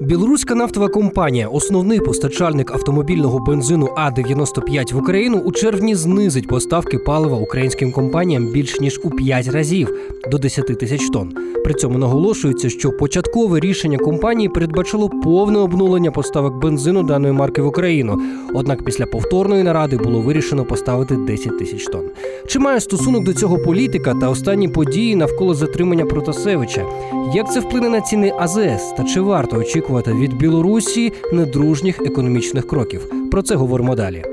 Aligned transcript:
Білоруська 0.00 0.54
нафтова 0.54 0.88
компанія, 0.88 1.48
основний 1.48 2.00
постачальник 2.00 2.70
автомобільного 2.70 3.38
бензину 3.38 3.88
А 3.96 4.10
95 4.10 4.92
в 4.92 4.98
Україну, 4.98 5.38
у 5.38 5.52
червні 5.52 5.94
знизить 5.94 6.48
поставки 6.48 6.98
палива 6.98 7.36
українським 7.36 7.92
компаніям 7.92 8.46
більш 8.52 8.80
ніж 8.80 9.00
у 9.04 9.10
5 9.10 9.48
разів 9.48 9.94
до 10.30 10.38
10 10.38 10.66
тисяч 10.66 11.10
тонн. 11.10 11.32
При 11.64 11.74
цьому 11.74 11.98
наголошується, 11.98 12.70
що 12.70 12.92
початкове 12.92 13.60
рішення 13.60 13.98
компанії 13.98 14.48
передбачило 14.48 15.08
повне 15.08 15.58
обнулення 15.58 16.10
поставок 16.10 16.54
бензину 16.54 17.02
даної 17.02 17.32
марки 17.32 17.62
в 17.62 17.66
Україну. 17.66 18.20
Однак 18.54 18.84
після 18.84 19.06
повторної 19.06 19.62
наради 19.62 19.96
було 19.96 20.20
вирішено 20.20 20.64
поставити 20.64 21.16
10 21.16 21.58
тисяч 21.58 21.84
тонн. 21.84 22.04
Чи 22.46 22.58
має 22.58 22.80
стосунок 22.80 23.24
до 23.24 23.34
цього 23.34 23.58
політика 23.58 24.14
та 24.14 24.28
останні 24.28 24.68
події 24.68 25.16
навколо 25.16 25.54
затримання 25.54 26.04
Протасевича? 26.04 26.86
Як 27.34 27.52
це 27.52 27.60
вплине 27.60 27.88
на 27.88 28.00
ціни 28.00 28.32
АЗС 28.38 28.92
та 28.96 29.04
чи 29.04 29.20
варто 29.20 29.56
очікувати 29.56 29.87
від 29.96 30.36
Білорусі 30.36 31.12
недружніх 31.32 32.00
економічних 32.06 32.66
кроків? 32.66 33.30
Про 33.30 33.42
це 33.42 33.54
говоримо 33.54 33.94
далі. 33.94 34.24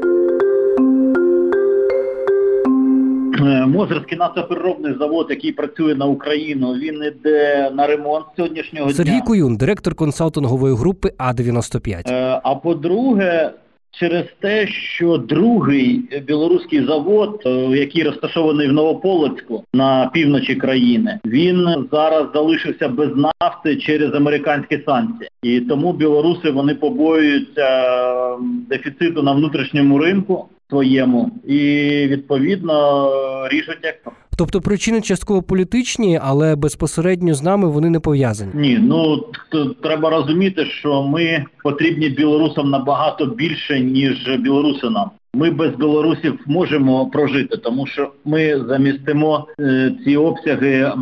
Е, 3.40 3.66
Мозерський 3.66 4.18
нафтопереробний 4.18 4.96
завод, 5.00 5.28
який 5.30 5.52
працює 5.52 5.96
на 5.96 6.06
Україну, 6.06 6.74
він 6.74 7.04
іде 7.04 7.72
на 7.76 7.88
ремонт 7.88 8.26
сьогоднішнього 8.36 8.90
Сергій 8.90 9.10
дня. 9.10 9.22
Куюн, 9.22 9.58
директор 9.58 9.96
консалтингової 9.96 10.76
групи 10.76 11.12
А 11.18 11.34
95 11.34 12.08
Е, 12.10 12.42
А 12.44 12.56
по-друге, 12.56 13.52
через 14.00 14.26
те, 14.40 14.68
що 14.68 15.18
другий 15.18 16.22
білоруський 16.28 16.86
завод, 16.86 17.42
е, 17.46 17.50
який 17.78 18.04
розташований 18.04 18.68
в 18.68 18.74
Новополоцьку 18.74 19.64
на 19.74 20.10
півночі 20.14 20.56
країни, 20.56 21.20
він 21.26 21.88
зараз 21.92 22.28
залишився 22.34 22.90
без 22.90 23.10
нафти 23.16 23.76
через 23.76 24.14
американські 24.14 24.84
санкції. 24.86 25.30
І 25.44 25.60
тому 25.62 25.94
білоруси 25.94 26.52
вони 26.52 26.76
побоюються 26.76 27.62
е, 27.62 28.38
дефіциту 28.70 29.24
на 29.24 29.32
внутрішньому 29.32 29.98
ринку 29.98 30.50
своєму 30.70 31.32
і 31.48 31.60
відповідно 32.08 33.08
е, 33.08 33.50
ріжуть 33.50 33.80
експорт. 33.84 34.16
Тобто 34.38 34.62
причини 34.62 35.02
частково 35.02 35.42
політичні, 35.42 36.20
але 36.24 36.56
безпосередньо 36.56 37.34
з 37.34 37.44
нами 37.44 37.68
вони 37.68 37.90
не 37.90 38.00
пов'язані. 38.00 38.52
Ні, 38.54 38.80
ну 38.82 39.26
треба 39.84 40.10
розуміти, 40.10 40.66
що 40.66 41.04
ми 41.04 41.46
потрібні 41.64 42.10
білорусам 42.10 42.70
набагато 42.70 43.26
більше, 43.26 43.80
ніж 43.80 44.30
білоруси 44.40 44.90
нам. 44.90 45.10
Ми 45.36 45.50
без 45.50 45.76
білорусів 45.76 46.40
можемо 46.46 47.06
прожити, 47.06 47.58
тому 47.58 47.88
що 47.88 48.12
ми 48.26 48.66
замістимо 48.68 49.48
е, 49.60 49.92
ці 50.06 50.18
обсяги 50.18 50.72
е, 50.72 50.94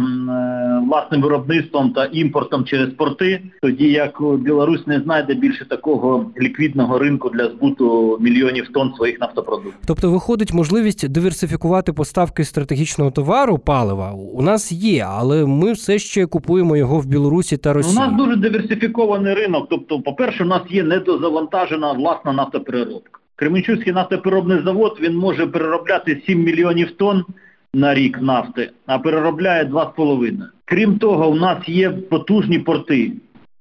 власним 0.87 1.21
виробництвом 1.21 1.89
та 1.89 2.05
імпортом 2.05 2.65
через 2.65 2.89
порти, 2.89 3.41
тоді 3.61 3.91
як 3.91 4.21
Білорусь 4.39 4.87
не 4.87 4.99
знайде 4.99 5.33
більше 5.33 5.65
такого 5.65 6.25
ліквідного 6.41 6.99
ринку 6.99 7.29
для 7.29 7.49
збуту 7.49 8.17
мільйонів 8.21 8.69
тонн 8.73 8.93
своїх 8.97 9.19
нафтопродуктів. 9.19 9.73
Тобто 9.87 10.11
виходить 10.11 10.53
можливість 10.53 11.09
диверсифікувати 11.11 11.93
поставки 11.93 12.43
стратегічного 12.43 13.11
товару 13.11 13.57
палива. 13.57 14.11
У 14.11 14.41
нас 14.41 14.71
є, 14.71 15.07
але 15.09 15.45
ми 15.45 15.73
все 15.73 15.99
ще 15.99 16.25
купуємо 16.25 16.77
його 16.77 16.99
в 16.99 17.05
Білорусі 17.05 17.57
та 17.57 17.73
Ну, 17.73 17.81
У 17.89 17.93
нас 17.93 18.13
дуже 18.17 18.35
диверсифікований 18.35 19.33
ринок. 19.33 19.67
Тобто, 19.69 19.99
по-перше, 19.99 20.43
у 20.43 20.47
нас 20.47 20.61
є 20.69 20.83
недозавантажена 20.83 21.91
власна 21.91 22.33
нафтопереробка. 22.33 23.22
Кременчуцький 23.35 23.93
нафтопереробний 23.93 24.63
завод 24.65 24.97
він 25.01 25.17
може 25.17 25.47
переробляти 25.47 26.21
7 26.25 26.43
мільйонів 26.43 26.91
тонн 26.91 27.23
на 27.73 27.93
рік 27.93 28.21
нафти, 28.21 28.69
а 28.85 28.99
переробляє 28.99 29.63
2,5. 29.63 30.33
Крім 30.65 30.97
того, 30.97 31.29
у 31.29 31.35
нас 31.35 31.69
є 31.69 31.89
потужні 31.89 32.59
порти 32.59 33.11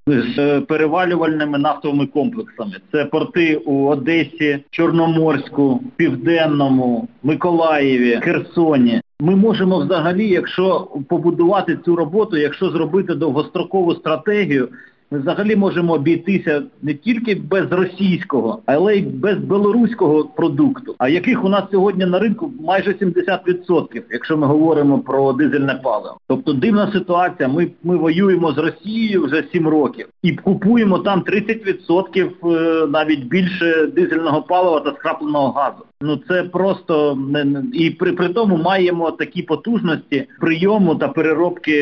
з 0.07 0.39
е, 0.39 0.61
перевалювальними 0.61 1.57
нафтовими 1.57 2.05
комплексами. 2.05 2.71
Це 2.91 3.05
порти 3.05 3.55
у 3.55 3.87
Одесі, 3.87 4.59
Чорноморську, 4.69 5.83
Південному, 5.95 7.07
Миколаєві, 7.23 8.19
Херсоні. 8.23 9.01
Ми 9.19 9.35
можемо 9.35 9.79
взагалі, 9.79 10.27
якщо 10.27 10.87
побудувати 11.09 11.77
цю 11.85 11.95
роботу, 11.95 12.37
якщо 12.37 12.69
зробити 12.69 13.15
довгострокову 13.15 13.95
стратегію, 13.95 14.69
ми 15.11 15.19
взагалі 15.19 15.55
можемо 15.55 15.93
обійтися 15.93 16.63
не 16.81 16.93
тільки 16.93 17.35
без 17.35 17.71
російського, 17.71 18.59
але 18.65 18.95
й 18.95 19.01
без 19.01 19.37
білоруського 19.37 20.23
продукту, 20.23 20.95
а 20.97 21.09
яких 21.09 21.43
у 21.43 21.49
нас 21.49 21.63
сьогодні 21.71 22.05
на 22.05 22.19
ринку 22.19 22.51
майже 22.61 22.91
70%, 22.91 24.01
якщо 24.11 24.37
ми 24.37 24.47
говоримо 24.47 24.99
про 24.99 25.33
дизельне 25.33 25.79
паливо. 25.83 26.17
Тобто 26.27 26.53
дивна 26.53 26.91
ситуація. 26.91 27.49
Ми, 27.49 27.67
ми 27.83 27.97
воюємо 27.97 28.51
з 28.51 28.57
Росією 28.57 29.25
вже 29.25 29.43
7 29.51 29.67
років 29.67 30.07
і 30.21 30.31
купуємо 30.31 30.99
там 30.99 31.21
30% 31.21 32.29
е, 32.45 32.87
навіть 32.87 33.25
більше 33.25 33.87
дизельного 33.87 34.41
палива 34.41 34.79
та 34.79 34.91
скрапленого 34.91 35.51
газу. 35.51 35.85
Ну 36.01 36.19
це 36.27 36.43
просто 36.43 37.15
не, 37.15 37.63
і 37.73 37.89
при, 37.89 38.11
при 38.11 38.29
тому 38.29 38.57
маємо 38.57 39.11
такі 39.11 39.41
потужності 39.41 40.27
прийому 40.39 40.95
та 40.95 41.07
переробки 41.07 41.73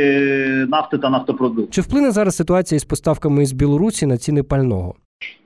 нафти 0.70 0.98
та 0.98 1.10
нафтопродуктів. 1.10 1.74
Чи 1.74 1.82
вплине 1.82 2.12
зараз 2.12 2.36
ситуація 2.36 2.78
із 2.78 2.84
поставками 3.12 3.44
із 3.44 3.52
Білорусі 3.52 4.06
на 4.06 4.18
ціни 4.18 4.44
пального? 4.44 4.96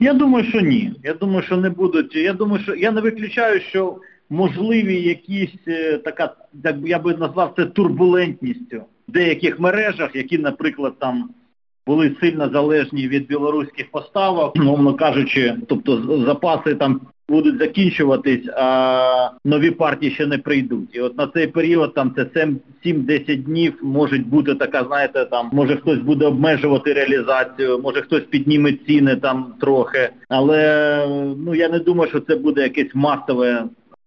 Я 0.00 0.14
думаю, 0.14 0.44
що 0.44 0.60
ні. 0.60 0.92
Я 1.04 1.14
думаю, 1.14 1.42
що 1.42 1.56
не 1.56 1.70
будуть. 1.70 2.16
Я 2.16 2.32
думаю, 2.32 2.62
що 2.62 2.74
я 2.74 2.92
не 2.92 3.00
виключаю, 3.00 3.60
що 3.60 3.96
можливі 4.30 5.02
якісь 5.02 5.68
е, 5.68 5.98
така, 5.98 6.34
як 6.64 6.76
я 6.84 6.98
би 6.98 7.16
назвав 7.16 7.54
це 7.56 7.66
турбулентністю 7.66 8.82
в 9.08 9.12
деяких 9.12 9.60
мережах, 9.60 10.16
які, 10.16 10.38
наприклад, 10.38 10.94
там 10.98 11.30
були 11.86 12.16
сильно 12.20 12.50
залежні 12.52 13.08
від 13.08 13.26
білоруських 13.26 13.90
поставок, 13.90 14.56
умовно 14.56 14.94
кажучи, 14.94 15.54
тобто 15.68 16.22
запаси 16.24 16.74
там 16.74 17.00
будуть 17.28 17.58
закінчуватись, 17.58 18.48
а 18.56 19.30
нові 19.44 19.70
партії 19.70 20.12
ще 20.12 20.26
не 20.26 20.38
прийдуть. 20.38 20.88
І 20.92 21.00
от 21.00 21.18
на 21.18 21.26
цей 21.26 21.46
період 21.46 21.94
там 21.94 22.14
це 22.16 22.26
7 22.34 22.60
7-10 22.84 23.36
днів 23.36 23.74
може 23.82 24.18
бути 24.18 24.54
така, 24.54 24.84
знаєте, 24.84 25.24
там 25.24 25.50
може 25.52 25.76
хтось 25.76 25.98
буде 25.98 26.26
обмежувати 26.26 26.92
реалізацію, 26.92 27.78
може 27.78 28.02
хтось 28.02 28.22
підніме 28.22 28.72
ціни 28.72 29.16
там 29.16 29.54
трохи. 29.60 30.10
Але 30.28 31.06
ну 31.38 31.54
я 31.54 31.68
не 31.68 31.78
думаю, 31.78 32.10
що 32.10 32.20
це 32.20 32.36
буде 32.36 32.62
якесь 32.62 32.94
масове 32.94 33.64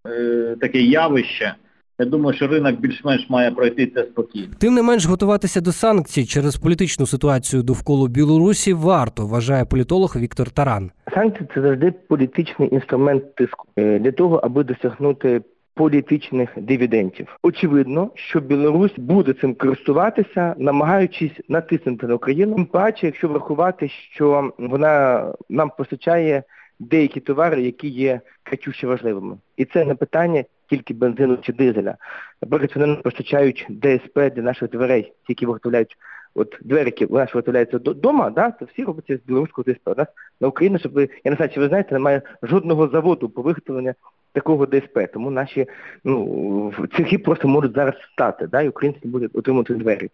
е, 0.07 0.55
таке 0.61 0.81
явище. 0.81 1.53
Я 1.99 2.05
думаю, 2.05 2.35
що 2.35 2.47
ринок 2.47 2.79
більш-менш 2.79 3.29
має 3.29 3.51
пройти 3.51 3.87
це 3.87 4.03
спокійно. 4.03 4.47
Тим 4.59 4.73
не 4.73 4.81
менш 4.81 5.05
готуватися 5.05 5.61
до 5.61 5.71
санкцій 5.71 6.25
через 6.25 6.57
політичну 6.57 7.05
ситуацію 7.05 7.63
довкола 7.63 8.07
Білорусі 8.07 8.73
варто, 8.73 9.27
вважає 9.27 9.65
політолог 9.65 10.15
Віктор 10.17 10.51
Таран. 10.51 10.91
Санкції 11.13 11.49
це 11.55 11.61
завжди 11.61 11.91
політичний 11.91 12.73
інструмент 12.75 13.35
тиску 13.35 13.67
е, 13.77 13.99
для 13.99 14.11
того, 14.11 14.35
аби 14.43 14.63
досягнути 14.63 15.41
політичних 15.73 16.49
дивідендів. 16.57 17.37
Очевидно, 17.43 18.11
що 18.15 18.39
Білорусь 18.39 18.93
буде 18.97 19.33
цим 19.33 19.55
користуватися, 19.55 20.55
намагаючись 20.57 21.31
натиснути 21.49 22.07
на 22.07 22.15
Україну. 22.15 22.55
Тим 22.55 22.65
паче, 22.65 23.05
якщо 23.05 23.27
врахувати, 23.27 23.89
що 23.89 24.51
вона 24.57 25.25
нам 25.49 25.71
постачає 25.77 26.43
деякі 26.79 27.19
товари, 27.19 27.61
які 27.61 27.87
є 27.87 28.21
кричуще 28.43 28.87
важливими, 28.87 29.37
і 29.57 29.65
це 29.65 29.85
не 29.85 29.95
питання 29.95 30.43
тільки 30.69 30.93
бензину 30.93 31.37
чи 31.37 31.53
дизеля. 31.53 31.95
Наприклад, 32.41 32.71
вони 32.75 32.95
постачають 32.95 33.67
ДСП 33.69 34.19
для 34.35 34.41
наших 34.41 34.69
дверей, 34.69 35.03
ті, 35.03 35.25
які 35.29 35.45
виготовляють 35.45 35.97
от 36.35 36.57
двері, 36.61 36.85
які 36.85 37.05
у 37.05 37.15
нас 37.15 37.33
виготовляються 37.33 37.77
вдома, 37.77 38.29
да, 38.29 38.51
то 38.51 38.65
всі 38.65 38.83
робляться 38.83 39.17
з 39.17 39.27
білоруського 39.27 39.71
ДСП. 39.71 39.87
У 39.87 39.95
нас 39.95 40.07
на 40.41 40.47
Україні, 40.47 40.79
щоб 40.79 40.93
ви, 40.93 41.09
я 41.23 41.31
не 41.31 41.37
знаю, 41.37 41.51
чи 41.53 41.59
ви 41.59 41.67
знаєте, 41.67 41.93
немає 41.93 42.21
жодного 42.43 42.87
заводу 42.87 43.29
по 43.29 43.41
виготовленню 43.41 43.93
такого 44.33 44.65
ДСП. 44.65 44.99
Тому 45.13 45.31
наші 45.31 45.67
ну, 46.03 46.73
цехи 46.97 47.17
просто 47.17 47.47
можуть 47.47 47.75
зараз 47.75 47.93
стати, 48.13 48.47
да, 48.47 48.61
і 48.61 48.69
українці 48.69 49.07
будуть 49.07 49.35
отримати 49.35 49.73
двері. 49.73 50.09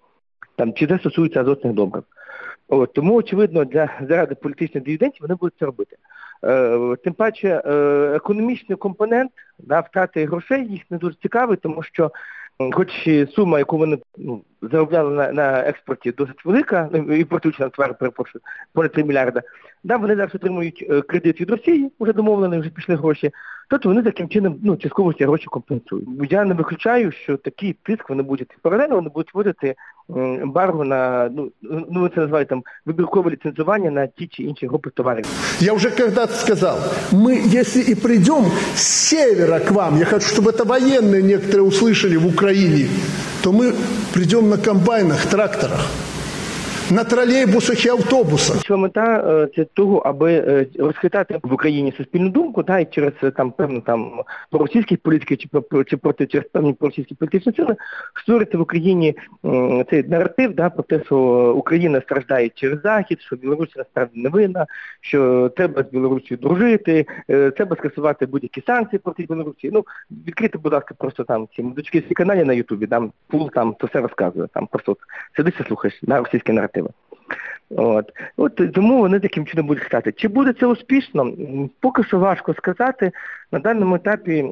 Там, 0.56 0.74
чи 0.74 0.88
це 0.88 1.00
стосується 1.00 1.42
азотних 1.42 1.74
добрив. 1.74 2.04
От, 2.68 2.94
тому, 2.94 3.16
очевидно, 3.16 3.66
для 3.66 3.90
заради 4.10 4.36
політичних 4.36 4.84
дивідендів 4.84 5.22
вони 5.22 5.36
будуть 5.36 5.54
це 5.60 5.66
робити. 5.66 5.96
Е, 6.44 6.96
тим 7.04 7.14
паче, 7.14 7.62
е, 7.66 7.72
економічний 8.16 8.78
компонент 8.78 9.32
да, 9.60 9.80
втрати 9.80 10.26
грошей 10.26 10.68
їх 10.68 10.82
не 10.90 10.98
дуже 10.98 11.16
цікавий, 11.22 11.58
тому 11.58 11.84
що 11.84 12.12
хоч 12.74 13.10
сума, 13.36 13.60
яку 13.60 13.78
вони 13.78 13.98
ну, 14.18 14.42
заробляли 14.62 15.16
на, 15.16 15.32
на 15.32 15.60
експорті, 15.60 16.12
досить 16.12 16.46
велика, 16.46 16.90
ну, 16.92 17.16
імпортуючи 17.16 17.64
на 17.64 17.70
товари, 17.70 17.94
перепрошую, 17.94 18.42
понад 18.74 18.92
3 18.92 19.04
мільярда, 19.04 19.42
да, 19.84 19.98
вони 19.98 20.16
зараз 20.16 20.36
отримують 20.36 20.86
е, 20.90 21.02
кредит 21.02 21.42
від 21.42 21.50
Росії, 21.50 21.92
вже 22.00 22.14
домовлені, 22.14 22.60
вже 22.60 22.70
пішли 22.70 22.96
гроші, 22.96 23.32
тобто 23.70 23.90
вони 23.90 24.04
таким 24.04 24.30
чином 24.30 24.60
ну, 24.64 24.78
частково 24.78 25.14
ці 25.14 25.26
гроші 25.26 25.46
компенсують. 25.46 26.32
Я 26.32 26.46
не 26.46 26.54
виключаю, 26.54 27.12
що 27.12 27.38
такий 27.38 27.74
тиск 27.74 28.10
вони 28.10 28.24
будуть 28.24 28.58
паралельно, 28.62 28.96
вони 28.96 29.10
будуть 29.10 29.34
вводити 29.34 29.76
м, 30.17 30.43
ембарго 30.43 30.85
на 30.85 31.31
ну, 31.37 31.51
ну 31.63 32.01
ви 32.01 32.09
це 32.15 32.21
називають 32.21 32.49
там 32.49 32.63
вибіркове 32.87 33.31
ліцензування 33.31 33.91
на 33.91 34.07
ті 34.07 34.27
чи 34.27 34.43
інші 34.43 34.67
групи 34.67 34.91
товарів. 34.91 35.25
Я 35.61 35.73
уже 35.73 35.91
когда-то 35.91 36.35
сказал, 36.35 36.79
мы, 37.13 37.61
если 37.61 37.93
и 37.93 37.95
придем 37.95 38.45
с 38.75 38.83
севера 38.83 39.61
к 39.61 39.71
вам, 39.75 39.99
я 39.99 40.05
хочу, 40.05 40.27
чтобы 40.27 40.51
это 40.51 40.65
военные 40.65 41.23
некоторые 41.23 41.63
услышали 41.63 42.17
в 42.17 42.27
Украине, 42.27 42.89
то 43.43 43.53
мы 43.53 43.75
придем 44.13 44.49
на 44.49 44.57
комбайнах, 44.57 45.27
тракторах, 45.27 45.87
На 46.92 47.04
троллейбусах 47.04 47.86
и 47.86 47.90
автобусах. 47.90 48.62
Що 48.64 48.78
мета 48.78 49.24
е, 49.28 49.48
це 49.56 49.66
того, 49.66 49.98
аби 49.98 50.34
е, 50.34 50.66
розхитати 50.80 51.40
в 51.44 51.54
Україні 51.54 51.94
суспільну 51.98 52.30
думку, 52.30 52.64
та 52.64 52.80
і 52.80 52.86
через 52.86 53.14
е, 53.24 53.32
там 53.32 53.52
певну 53.52 53.82
там 53.82 54.12
проросійських 54.52 54.98
політиків 54.98 55.38
чи 55.38 55.50
чи 55.84 55.98
проти 55.98 56.26
через 56.26 56.48
певні 56.48 56.74
проросійські 56.74 57.16
політичні 57.16 57.54
сили 57.54 57.76
створити 58.22 58.58
в 58.58 58.62
Україні 58.62 59.16
цей 59.90 60.04
наратив, 60.08 60.56
да 60.56 60.70
про 60.70 60.84
те, 60.84 61.02
що 61.06 61.18
Україна 61.58 62.02
страждає 62.02 62.50
через 62.50 62.82
захід, 62.82 63.22
що 63.22 63.36
Білорусь 63.36 63.76
насправді 63.76 64.22
не 64.22 64.30
винна, 64.30 64.66
що 65.02 65.50
треба 65.56 65.84
з 65.84 65.92
Білорусією 65.92 66.38
дружити, 66.38 67.06
треба 67.28 67.76
скасувати 67.76 68.26
будь-які 68.26 68.64
санкції 68.68 69.00
проти 69.00 69.24
Білорусі. 69.24 69.70
Ну 69.74 69.86
відкрити, 70.28 70.58
будь 70.58 70.74
ласка, 70.74 70.96
просто 70.98 71.24
там 71.24 71.48
ці 71.56 71.64
мудочки 71.64 72.00
всі 72.00 72.14
каналі 72.14 72.44
на 72.44 72.54
Ютубі, 72.54 72.88
там 72.88 73.12
пул 73.28 73.52
там 73.52 73.76
то 73.80 73.88
все 73.88 74.02
розказує. 74.02 74.48
Там 74.54 74.68
просто 74.68 74.98
сидиш 75.36 75.54
і 75.60 75.64
слухаєш 75.64 76.00
на 76.04 76.20
російські 76.20 76.52
наративи. 76.76 76.90
От. 77.70 78.06
От 78.38 78.74
тому 78.74 79.00
вони 79.00 79.20
таким 79.20 79.46
чином 79.46 79.68
будуть 79.68 79.84
стати. 79.84 80.12
Чи 80.12 80.28
буде 80.28 80.54
це 80.60 80.66
успішно? 80.66 81.34
Поки 81.80 82.04
що 82.04 82.20
важко 82.20 82.54
сказати. 82.54 83.12
На 83.52 83.60
даному 83.60 83.96
етапі 83.96 84.46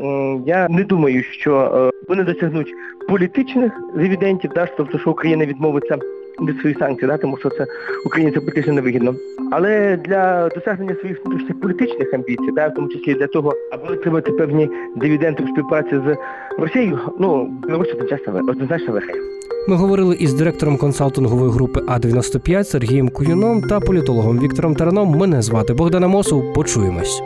я 0.46 0.68
не 0.70 0.84
думаю, 0.84 1.24
що 1.24 1.92
е, 1.94 2.00
вони 2.10 2.24
досягнуть 2.24 2.74
політичних 3.10 3.72
дивідентів, 3.96 4.52
да, 4.56 4.68
тобто, 4.78 5.00
що 5.00 5.12
Україна 5.12 5.46
відмовиться 5.46 5.98
від 6.42 6.60
своїх 6.60 6.78
санкцій, 6.78 7.06
да, 7.06 7.18
тому 7.18 7.38
що 7.38 7.50
це 7.50 7.66
Україні 8.06 8.32
це 8.32 8.40
політично 8.40 8.74
невигідно. 8.74 9.16
Але 9.52 9.98
для 9.98 10.50
досягнення 10.50 10.96
своїх 10.96 11.26
внутрішніх 11.26 11.60
політичних 11.60 12.14
амбіцій, 12.14 12.52
да, 12.52 12.68
в 12.68 12.74
тому 12.74 12.88
числі 12.88 13.14
для 13.14 13.28
того, 13.28 13.54
аби 13.72 13.94
отримати 13.94 14.32
певні 14.32 14.70
дивіденди 14.96 15.44
в 15.44 15.48
співпраці 15.48 15.96
з 15.96 16.18
Росією, 16.58 17.00
ну 17.20 17.54
одночасно 17.64 18.36
однозначно 18.50 18.94
виграє. 18.94 19.22
Ми 19.68 19.76
говорили 19.76 20.16
із 20.16 20.34
директором 20.34 20.78
консалтингової 20.78 21.52
групи 21.52 21.80
А95 21.80 22.64
Сергієм 22.64 23.10
Куюном 23.10 23.62
та 23.62 23.80
політологом 23.80 24.40
Віктором 24.40 24.76
Тараном. 24.76 25.10
Мене 25.10 25.42
звати 25.42 25.74
Богдана 25.74 26.08
Мосов. 26.08 26.54
Почуємось. 26.54 27.22